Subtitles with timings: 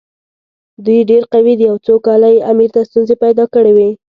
[0.85, 3.89] دوی ډېر قوي دي او څو کاله یې امیر ته ستونزې پیدا کړې وې.